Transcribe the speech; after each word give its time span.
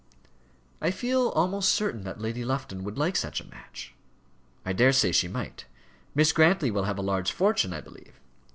I 0.81 0.89
feel 0.89 1.27
almost 1.29 1.69
certain 1.71 2.01
that 2.05 2.19
Lady 2.19 2.43
Lufton 2.43 2.83
would 2.83 2.97
like 2.97 3.15
such 3.15 3.39
a 3.39 3.45
match." 3.47 3.93
"I 4.65 4.73
daresay 4.73 5.11
she 5.11 5.27
might. 5.27 5.65
Miss 6.15 6.31
Grantly 6.31 6.71
will 6.71 6.85
have 6.85 6.97
a 6.97 7.03
large 7.03 7.31
fortune, 7.31 7.71
I 7.71 7.81
believe." 7.81 8.19